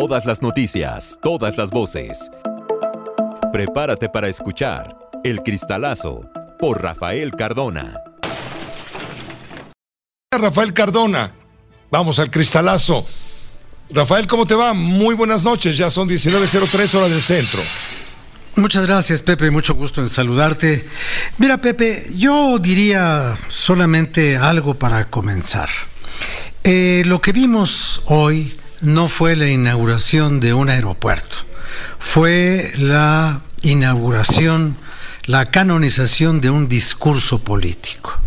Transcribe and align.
Todas 0.00 0.24
las 0.24 0.40
noticias, 0.40 1.18
todas 1.22 1.58
las 1.58 1.68
voces. 1.68 2.30
Prepárate 3.52 4.08
para 4.08 4.30
escuchar 4.30 4.96
El 5.22 5.42
Cristalazo 5.42 6.22
por 6.58 6.82
Rafael 6.82 7.32
Cardona. 7.32 8.00
Rafael 10.32 10.72
Cardona, 10.72 11.32
vamos 11.90 12.18
al 12.18 12.30
Cristalazo. 12.30 13.06
Rafael, 13.90 14.26
¿cómo 14.26 14.46
te 14.46 14.54
va? 14.54 14.72
Muy 14.72 15.14
buenas 15.14 15.44
noches, 15.44 15.76
ya 15.76 15.90
son 15.90 16.08
19.03 16.08 16.94
horas 16.94 17.10
del 17.10 17.20
centro. 17.20 17.60
Muchas 18.56 18.86
gracias, 18.86 19.20
Pepe. 19.20 19.50
Mucho 19.50 19.74
gusto 19.74 20.00
en 20.00 20.08
saludarte. 20.08 20.82
Mira, 21.36 21.58
Pepe, 21.58 22.06
yo 22.16 22.58
diría 22.58 23.38
solamente 23.48 24.38
algo 24.38 24.72
para 24.72 25.10
comenzar. 25.10 25.68
Eh, 26.64 27.02
lo 27.04 27.20
que 27.20 27.32
vimos 27.32 28.00
hoy 28.06 28.59
no 28.80 29.08
fue 29.08 29.36
la 29.36 29.48
inauguración 29.48 30.40
de 30.40 30.54
un 30.54 30.70
aeropuerto, 30.70 31.38
fue 31.98 32.72
la 32.76 33.42
inauguración, 33.62 34.76
la 35.26 35.46
canonización 35.46 36.40
de 36.40 36.50
un 36.50 36.68
discurso 36.68 37.40
político. 37.40 38.18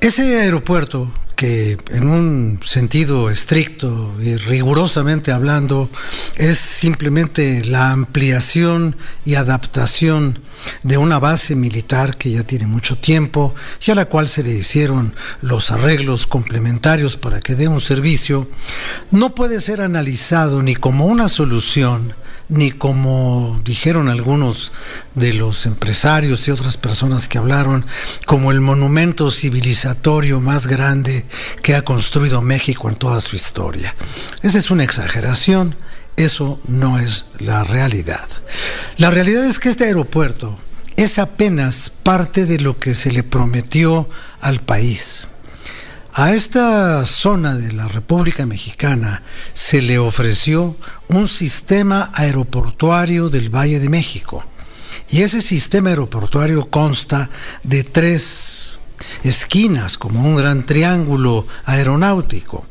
Ese 0.00 0.40
aeropuerto 0.40 1.12
que 1.36 1.76
en 1.90 2.08
un 2.08 2.60
sentido 2.64 3.30
estricto 3.30 4.14
y 4.20 4.36
rigurosamente 4.36 5.32
hablando 5.32 5.90
es 6.36 6.58
simplemente 6.58 7.62
la 7.64 7.92
ampliación 7.92 8.96
y 9.24 9.34
adaptación 9.34 10.40
de 10.82 10.96
una 10.96 11.18
base 11.18 11.54
militar 11.54 12.16
que 12.16 12.30
ya 12.30 12.42
tiene 12.42 12.66
mucho 12.66 12.96
tiempo 12.96 13.54
y 13.86 13.90
a 13.90 13.94
la 13.94 14.06
cual 14.06 14.28
se 14.28 14.42
le 14.42 14.52
hicieron 14.52 15.14
los 15.42 15.70
arreglos 15.70 16.26
complementarios 16.26 17.16
para 17.16 17.40
que 17.40 17.54
dé 17.54 17.68
un 17.68 17.80
servicio, 17.80 18.48
no 19.10 19.34
puede 19.34 19.60
ser 19.60 19.82
analizado 19.82 20.62
ni 20.62 20.74
como 20.74 21.06
una 21.06 21.28
solución 21.28 22.14
ni 22.48 22.70
como 22.70 23.60
dijeron 23.64 24.08
algunos 24.08 24.72
de 25.14 25.34
los 25.34 25.66
empresarios 25.66 26.46
y 26.46 26.50
otras 26.50 26.76
personas 26.76 27.28
que 27.28 27.38
hablaron, 27.38 27.86
como 28.24 28.52
el 28.52 28.60
monumento 28.60 29.30
civilizatorio 29.30 30.40
más 30.40 30.66
grande 30.66 31.24
que 31.62 31.74
ha 31.74 31.82
construido 31.82 32.42
México 32.42 32.88
en 32.88 32.96
toda 32.96 33.20
su 33.20 33.36
historia. 33.36 33.94
Esa 34.42 34.58
es 34.58 34.70
una 34.70 34.84
exageración, 34.84 35.76
eso 36.16 36.60
no 36.66 36.98
es 36.98 37.26
la 37.38 37.64
realidad. 37.64 38.26
La 38.96 39.10
realidad 39.10 39.44
es 39.44 39.58
que 39.58 39.68
este 39.68 39.84
aeropuerto 39.84 40.56
es 40.96 41.18
apenas 41.18 41.90
parte 41.90 42.46
de 42.46 42.58
lo 42.58 42.78
que 42.78 42.94
se 42.94 43.12
le 43.12 43.22
prometió 43.22 44.08
al 44.40 44.60
país. 44.60 45.28
A 46.18 46.32
esta 46.32 47.04
zona 47.04 47.56
de 47.56 47.74
la 47.74 47.88
República 47.88 48.46
Mexicana 48.46 49.22
se 49.52 49.82
le 49.82 49.98
ofreció 49.98 50.74
un 51.08 51.28
sistema 51.28 52.10
aeroportuario 52.14 53.28
del 53.28 53.54
Valle 53.54 53.80
de 53.80 53.90
México. 53.90 54.42
Y 55.10 55.20
ese 55.20 55.42
sistema 55.42 55.90
aeroportuario 55.90 56.70
consta 56.70 57.28
de 57.64 57.84
tres 57.84 58.80
esquinas, 59.24 59.98
como 59.98 60.24
un 60.24 60.36
gran 60.36 60.64
triángulo 60.64 61.46
aeronáutico. 61.66 62.64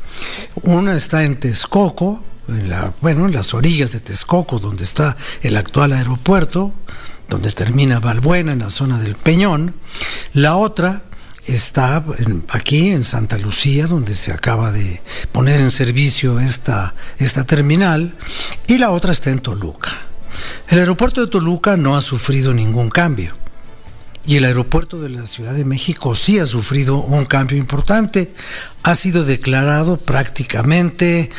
Una 0.64 0.96
está 0.96 1.24
en 1.24 1.40
Texcoco, 1.40 2.24
en 2.48 2.68
la, 2.68 2.96
bueno, 3.00 3.28
en 3.28 3.34
las 3.34 3.54
orillas 3.54 3.92
de 3.92 4.00
Texcoco, 4.00 4.58
donde 4.58 4.84
está 4.84 5.18
el 5.44 5.56
actual 5.56 5.94
aeropuerto, 5.94 6.74
donde 7.30 7.52
termina 7.52 8.00
Valbuena, 8.00 8.54
en 8.54 8.60
la 8.60 8.72
zona 8.72 8.98
del 8.98 9.14
Peñón. 9.14 9.76
La 10.34 10.56
otra 10.56 11.04
está 11.48 12.04
aquí 12.50 12.90
en 12.90 13.04
Santa 13.04 13.38
Lucía, 13.38 13.88
donde 13.88 14.16
se 14.16 14.32
acaba 14.32 14.72
de 14.72 15.02
poner 15.32 15.60
en 15.60 15.72
servicio 15.72 16.40
esta, 16.40 16.96
esta 17.18 17.46
terminal, 17.46 18.16
y 18.68 18.78
la 18.78 18.92
otra 18.92 19.12
está 19.12 19.30
en 19.30 19.40
Toluca. 19.40 19.92
El 20.68 20.80
aeropuerto 20.80 21.22
de 21.22 21.28
Toluca 21.28 21.78
no 21.78 21.96
ha 21.96 22.02
sufrido 22.02 22.54
ningún 22.54 22.90
cambio. 22.90 23.36
Y 24.28 24.38
el 24.38 24.46
aeropuerto 24.46 25.00
de 25.00 25.10
la 25.10 25.28
Ciudad 25.28 25.54
de 25.54 25.66
México 25.66 26.16
sí 26.16 26.40
ha 26.40 26.48
sufrido 26.48 26.98
un 26.98 27.26
cambio 27.26 27.58
importante. 27.58 28.34
Ha 28.82 28.96
sido 28.96 29.24
declarado 29.24 29.98
prácticamente 29.98 31.30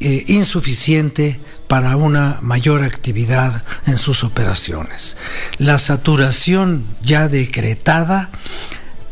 eh, 0.00 0.24
insuficiente 0.28 1.40
para 1.68 1.96
una 1.96 2.40
mayor 2.42 2.82
actividad 2.82 3.64
en 3.86 3.96
sus 3.96 4.24
operaciones. 4.24 5.16
La 5.56 5.78
saturación 5.78 6.84
ya 7.02 7.28
decretada 7.28 8.30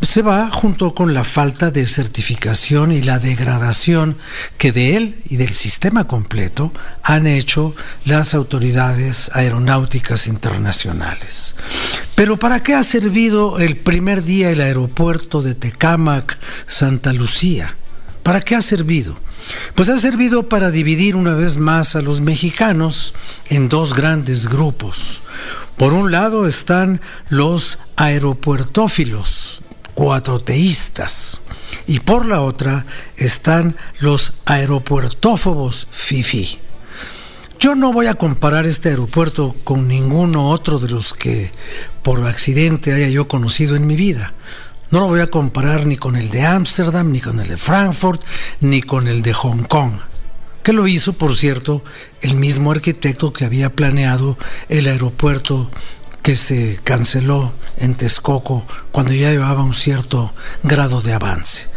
se 0.03 0.23
va 0.23 0.51
junto 0.51 0.95
con 0.95 1.15
la 1.15 1.23
falta 1.23 1.71
de 1.71 1.87
certificación 1.87 2.91
y 2.91 3.03
la 3.03 3.21
degradación 3.21 4.19
que 4.59 4.73
de 4.73 4.97
él 4.97 5.23
y 5.27 5.37
del 5.37 5.51
sistema 5.51 6.09
completo 6.09 6.73
han 7.05 7.29
hecho 7.29 7.75
las 8.05 8.35
autoridades 8.35 9.31
aeronáuticas 9.33 10.27
internacionales. 10.27 11.55
Pero 12.17 12.37
¿para 12.37 12.61
qué 12.61 12.75
ha 12.75 12.83
servido 12.83 13.61
el 13.61 13.77
primer 13.77 14.25
día 14.25 14.51
el 14.51 14.61
aeropuerto 14.61 15.41
de 15.41 15.55
Tecámac, 15.55 16.37
Santa 16.67 17.13
Lucía? 17.13 17.77
¿Para 18.25 18.41
qué 18.41 18.57
ha 18.57 18.63
servido? 18.63 19.17
Pues 19.75 19.89
ha 19.89 19.99
servido 19.99 20.49
para 20.49 20.71
dividir 20.71 21.17
una 21.17 21.35
vez 21.35 21.59
más 21.59 21.97
a 21.97 22.03
los 22.03 22.21
mexicanos 22.21 23.15
en 23.49 23.69
dos 23.69 23.95
grandes 23.95 24.49
grupos. 24.49 25.23
Por 25.77 25.95
un 25.95 26.13
lado 26.13 26.47
están 26.47 27.01
los 27.29 27.79
aeropuertófilos, 27.97 29.42
cuatroteístas. 29.95 31.41
Y 31.87 32.01
por 32.01 32.27
la 32.27 32.43
otra 32.43 32.87
están 33.17 33.77
los 34.01 34.35
aeropuertófobos 34.45 35.89
FIFI. 35.91 36.59
Yo 37.59 37.77
no 37.77 37.93
voy 37.93 38.07
a 38.07 38.15
comparar 38.15 38.67
este 38.67 38.89
aeropuerto 38.89 39.55
con 39.63 39.87
ninguno 39.87 40.51
otro 40.51 40.79
de 40.79 40.89
los 40.89 41.15
que 41.15 41.53
por 42.03 42.27
accidente 42.27 42.93
haya 42.93 43.09
yo 43.09 43.29
conocido 43.29 43.77
en 43.77 43.87
mi 43.87 43.95
vida. 43.95 44.35
No 44.91 45.01
lo 45.01 45.07
voy 45.07 45.21
a 45.21 45.29
comparar 45.29 45.87
ni 45.87 45.97
con 45.97 46.17
el 46.17 46.29
de 46.31 46.45
Ámsterdam, 46.45 47.13
ni 47.13 47.21
con 47.21 47.39
el 47.39 47.49
de 47.49 47.57
Frankfurt, 47.57 48.21
ni 48.61 48.83
con 48.83 49.07
el 49.07 49.23
de 49.23 49.33
Hong 49.33 49.63
Kong. 49.63 49.93
Que 50.63 50.73
lo 50.73 50.87
hizo, 50.87 51.13
por 51.13 51.37
cierto, 51.37 51.83
el 52.21 52.35
mismo 52.35 52.73
arquitecto 52.73 53.33
que 53.33 53.45
había 53.45 53.71
planeado 53.71 54.37
el 54.69 54.89
aeropuerto 54.89 55.71
que 56.23 56.37
se 56.37 56.79
canceló 56.85 57.53
en 57.83 57.97
Texcoco 57.97 58.65
cuando 58.93 59.13
ya 59.13 59.31
llevaba 59.31 59.63
un 59.63 59.75
cierto 59.75 60.33
grado 60.63 61.03
de 61.03 61.13
avance. 61.13 61.69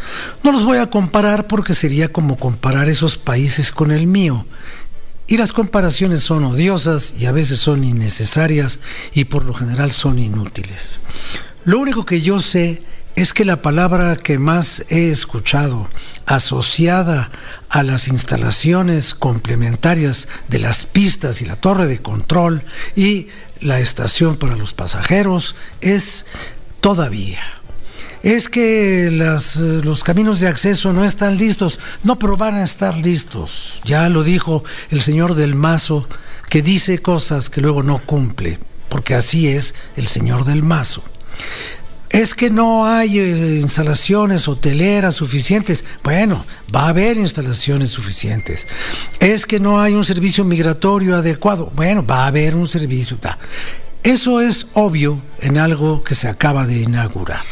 No 0.43 0.51
los 0.51 0.63
voy 0.63 0.77
a 0.77 0.89
comparar 0.89 1.47
porque 1.47 1.73
sería 1.73 2.13
como 2.13 2.37
comparar 2.37 2.87
esos 2.87 3.17
países 3.17 3.71
con 3.71 3.91
el 3.91 4.07
mío. 4.07 4.45
Y 5.27 5.37
las 5.37 5.51
comparaciones 5.51 6.21
son 6.21 6.43
odiosas 6.43 7.15
y 7.17 7.25
a 7.25 7.31
veces 7.31 7.57
son 7.57 7.83
innecesarias 7.83 8.79
y 9.13 9.25
por 9.25 9.43
lo 9.43 9.55
general 9.55 9.91
son 9.91 10.19
inútiles. 10.19 11.01
Lo 11.63 11.79
único 11.79 12.05
que 12.05 12.21
yo 12.21 12.39
sé 12.39 12.83
es 13.15 13.33
que 13.33 13.45
la 13.45 13.61
palabra 13.61 14.17
que 14.17 14.37
más 14.37 14.83
he 14.89 15.09
escuchado 15.09 15.89
asociada 16.25 17.31
a 17.69 17.81
las 17.81 18.07
instalaciones 18.07 19.13
complementarias 19.13 20.27
de 20.49 20.59
las 20.59 20.85
pistas 20.85 21.41
y 21.41 21.45
la 21.45 21.55
torre 21.55 21.87
de 21.87 22.01
control 22.01 22.63
y 22.95 23.29
la 23.59 23.79
estación 23.79 24.35
para 24.35 24.55
los 24.55 24.73
pasajeros 24.73 25.55
es 25.81 26.25
todavía. 26.81 27.41
Es 28.23 28.49
que 28.49 29.09
los 29.11 30.03
caminos 30.03 30.39
de 30.39 30.47
acceso 30.47 30.93
no 30.93 31.05
están 31.05 31.37
listos. 31.37 31.79
No, 32.03 32.17
pero 32.17 32.37
van 32.37 32.55
a 32.55 32.63
estar 32.63 32.97
listos. 32.97 33.81
Ya 33.85 34.09
lo 34.09 34.23
dijo 34.23 34.63
el 34.89 35.01
señor 35.01 35.35
del 35.35 35.53
Mazo, 35.53 36.07
que 36.49 36.63
dice 36.63 36.99
cosas 36.99 37.49
que 37.49 37.61
luego 37.61 37.83
no 37.83 38.03
cumple, 38.05 38.59
porque 38.89 39.13
así 39.13 39.47
es 39.47 39.75
el 39.95 40.07
señor 40.07 40.43
del 40.45 40.63
Mazo 40.63 41.03
es 42.15 42.33
que 42.33 42.49
no 42.49 42.87
hay 42.87 43.19
eh, 43.19 43.59
instalaciones 43.59 44.47
hoteleras 44.47 45.15
suficientes. 45.15 45.83
Bueno, 46.01 46.45
va 46.73 46.85
a 46.85 46.89
haber 46.89 47.17
instalaciones 47.17 47.89
suficientes. 47.89 48.67
Es 49.19 49.45
que 49.45 49.59
no 49.59 49.81
hay 49.81 49.95
un 49.95 50.05
servicio 50.05 50.45
migratorio 50.45 51.17
adecuado. 51.17 51.73
Bueno, 51.75 52.05
va 52.05 52.23
a 52.23 52.27
haber 52.27 52.55
un 52.55 52.69
servicio. 52.69 53.17
Eso 54.01 54.39
es 54.39 54.67
obvio 54.75 55.21
en 55.41 55.57
algo 55.57 56.05
que 56.05 56.15
se 56.15 56.29
acaba 56.29 56.65
de 56.65 56.79
inaugurar. 56.79 57.43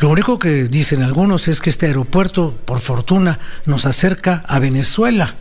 Lo 0.00 0.08
único 0.10 0.40
que 0.40 0.64
dicen 0.64 1.04
algunos 1.04 1.46
es 1.46 1.60
que 1.60 1.70
este 1.70 1.86
aeropuerto, 1.86 2.58
por 2.64 2.80
fortuna, 2.80 3.38
nos 3.64 3.86
acerca 3.86 4.42
a 4.48 4.58
Venezuela 4.58 5.36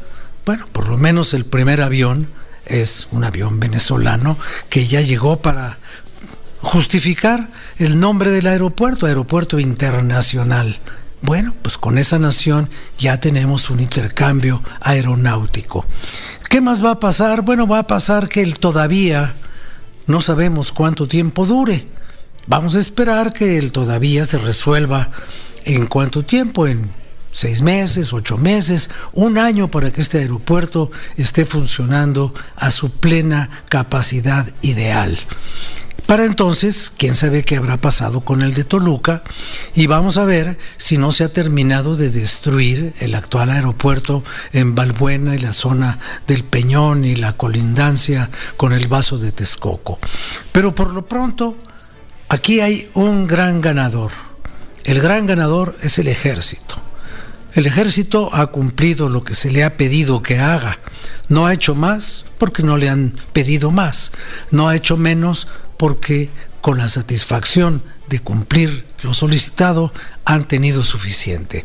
Bueno, 0.45 0.67
por 0.71 0.89
lo 0.89 0.99
menos 0.99 1.33
el 1.33 1.45
primer 1.45 1.81
avión 1.81 2.29
es 2.67 3.07
un 3.11 3.23
avión 3.23 3.59
venezolano 3.59 4.37
que 4.69 4.85
ya 4.85 5.01
llegó 5.01 5.41
para 5.41 5.79
justificar 6.63 7.49
el 7.77 7.99
nombre 7.99 8.31
del 8.31 8.47
aeropuerto, 8.47 9.05
Aeropuerto 9.05 9.59
Internacional. 9.59 10.79
Bueno, 11.21 11.53
pues 11.61 11.77
con 11.77 11.97
esa 11.97 12.17
nación 12.19 12.69
ya 12.97 13.19
tenemos 13.19 13.69
un 13.69 13.79
intercambio 13.79 14.63
aeronáutico. 14.81 15.85
¿Qué 16.49 16.61
más 16.61 16.83
va 16.83 16.91
a 16.91 16.99
pasar? 16.99 17.41
Bueno, 17.41 17.67
va 17.67 17.79
a 17.79 17.87
pasar 17.87 18.27
que 18.29 18.41
el 18.41 18.59
todavía 18.59 19.35
no 20.07 20.21
sabemos 20.21 20.71
cuánto 20.71 21.07
tiempo 21.07 21.45
dure. 21.45 21.87
Vamos 22.47 22.75
a 22.75 22.79
esperar 22.79 23.33
que 23.33 23.57
el 23.57 23.71
todavía 23.71 24.25
se 24.25 24.37
resuelva 24.37 25.11
en 25.65 25.87
cuánto 25.87 26.23
tiempo, 26.23 26.67
en 26.67 26.91
seis 27.31 27.61
meses, 27.61 28.13
ocho 28.13 28.37
meses, 28.37 28.89
un 29.13 29.37
año 29.37 29.69
para 29.69 29.91
que 29.91 30.01
este 30.01 30.19
aeropuerto 30.19 30.91
esté 31.17 31.45
funcionando 31.45 32.33
a 32.55 32.71
su 32.71 32.91
plena 32.91 33.63
capacidad 33.69 34.47
ideal. 34.61 35.17
Para 36.05 36.25
entonces, 36.25 36.91
quién 36.97 37.15
sabe 37.15 37.43
qué 37.43 37.55
habrá 37.55 37.79
pasado 37.79 38.21
con 38.21 38.41
el 38.41 38.53
de 38.53 38.65
Toluca 38.65 39.23
y 39.73 39.87
vamos 39.87 40.17
a 40.17 40.25
ver 40.25 40.57
si 40.77 40.97
no 40.97 41.11
se 41.11 41.23
ha 41.23 41.31
terminado 41.31 41.95
de 41.95 42.09
destruir 42.09 42.93
el 42.99 43.15
actual 43.15 43.49
aeropuerto 43.49 44.23
en 44.51 44.75
Balbuena 44.75 45.33
y 45.35 45.39
la 45.39 45.53
zona 45.53 45.99
del 46.27 46.43
Peñón 46.43 47.05
y 47.05 47.15
la 47.15 47.33
colindancia 47.33 48.29
con 48.57 48.73
el 48.73 48.87
vaso 48.87 49.17
de 49.17 49.31
Texcoco. 49.31 49.97
Pero 50.51 50.75
por 50.75 50.93
lo 50.93 51.07
pronto, 51.07 51.57
aquí 52.27 52.59
hay 52.59 52.89
un 52.95 53.25
gran 53.25 53.61
ganador. 53.61 54.11
El 54.83 54.99
gran 54.99 55.25
ganador 55.25 55.77
es 55.81 55.99
el 55.99 56.09
ejército. 56.09 56.75
El 57.53 57.65
ejército 57.65 58.29
ha 58.33 58.47
cumplido 58.47 59.07
lo 59.07 59.23
que 59.23 59.35
se 59.35 59.51
le 59.51 59.63
ha 59.63 59.77
pedido 59.77 60.21
que 60.21 60.39
haga. 60.39 60.79
No 61.29 61.45
ha 61.45 61.53
hecho 61.53 61.75
más 61.75 62.25
porque 62.37 62.63
no 62.63 62.77
le 62.77 62.89
han 62.89 63.15
pedido 63.31 63.71
más. 63.71 64.11
No 64.51 64.67
ha 64.67 64.75
hecho 64.75 64.97
menos 64.97 65.47
porque 65.83 66.29
con 66.61 66.77
la 66.77 66.87
satisfacción 66.87 67.83
de 68.07 68.19
cumplir 68.19 68.85
lo 69.01 69.13
solicitado 69.13 69.91
han 70.23 70.47
tenido 70.47 70.81
suficiente. 70.81 71.61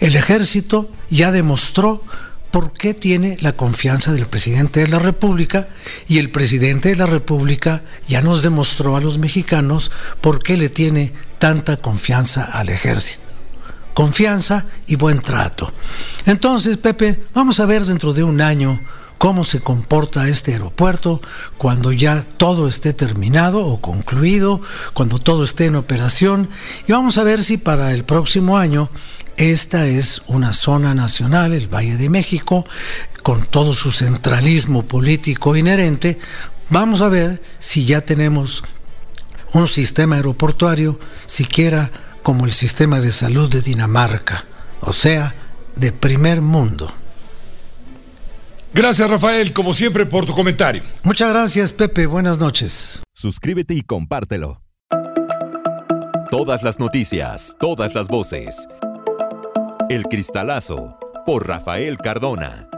El 0.00 0.16
ejército 0.16 0.90
ya 1.08 1.32
demostró 1.32 2.04
por 2.50 2.74
qué 2.74 2.92
tiene 2.92 3.38
la 3.40 3.56
confianza 3.56 4.12
del 4.12 4.26
presidente 4.26 4.80
de 4.80 4.88
la 4.88 4.98
República 4.98 5.68
y 6.06 6.18
el 6.18 6.28
presidente 6.28 6.90
de 6.90 6.96
la 6.96 7.06
República 7.06 7.84
ya 8.06 8.20
nos 8.20 8.42
demostró 8.42 8.98
a 8.98 9.00
los 9.00 9.16
mexicanos 9.16 9.90
por 10.20 10.42
qué 10.42 10.58
le 10.58 10.68
tiene 10.68 11.14
tanta 11.38 11.78
confianza 11.78 12.44
al 12.44 12.68
ejército. 12.68 13.30
Confianza 13.94 14.66
y 14.86 14.96
buen 14.96 15.22
trato. 15.22 15.72
Entonces, 16.26 16.76
Pepe, 16.76 17.18
vamos 17.32 17.60
a 17.60 17.64
ver 17.64 17.86
dentro 17.86 18.12
de 18.12 18.24
un 18.24 18.42
año 18.42 18.82
cómo 19.24 19.42
se 19.42 19.60
comporta 19.60 20.28
este 20.28 20.52
aeropuerto 20.52 21.22
cuando 21.56 21.92
ya 21.92 22.26
todo 22.36 22.68
esté 22.68 22.92
terminado 22.92 23.64
o 23.64 23.80
concluido, 23.80 24.60
cuando 24.92 25.18
todo 25.18 25.44
esté 25.44 25.64
en 25.64 25.76
operación 25.76 26.50
y 26.86 26.92
vamos 26.92 27.16
a 27.16 27.24
ver 27.24 27.42
si 27.42 27.56
para 27.56 27.92
el 27.94 28.04
próximo 28.04 28.58
año 28.58 28.90
esta 29.38 29.86
es 29.86 30.20
una 30.26 30.52
zona 30.52 30.94
nacional, 30.94 31.54
el 31.54 31.74
Valle 31.74 31.96
de 31.96 32.10
México, 32.10 32.66
con 33.22 33.46
todo 33.46 33.72
su 33.72 33.92
centralismo 33.92 34.82
político 34.82 35.56
inherente, 35.56 36.18
vamos 36.68 37.00
a 37.00 37.08
ver 37.08 37.40
si 37.60 37.86
ya 37.86 38.02
tenemos 38.02 38.62
un 39.54 39.68
sistema 39.68 40.16
aeroportuario 40.16 41.00
siquiera 41.24 41.90
como 42.22 42.44
el 42.44 42.52
sistema 42.52 43.00
de 43.00 43.10
salud 43.10 43.48
de 43.48 43.62
Dinamarca, 43.62 44.44
o 44.82 44.92
sea, 44.92 45.34
de 45.76 45.92
primer 45.92 46.42
mundo. 46.42 46.92
Gracias, 48.74 49.08
Rafael, 49.08 49.52
como 49.52 49.72
siempre, 49.72 50.04
por 50.04 50.26
tu 50.26 50.34
comentario. 50.34 50.82
Muchas 51.04 51.30
gracias, 51.30 51.70
Pepe. 51.70 52.06
Buenas 52.06 52.40
noches. 52.40 53.04
Suscríbete 53.14 53.74
y 53.74 53.82
compártelo. 53.82 54.60
Todas 56.30 56.64
las 56.64 56.80
noticias, 56.80 57.56
todas 57.60 57.94
las 57.94 58.08
voces. 58.08 58.66
El 59.88 60.02
Cristalazo, 60.04 60.98
por 61.24 61.46
Rafael 61.46 61.98
Cardona. 61.98 62.68